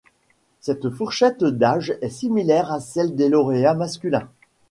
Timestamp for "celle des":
2.79-3.29